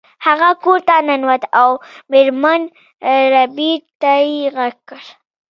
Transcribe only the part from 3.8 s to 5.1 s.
ته یې غږ کړ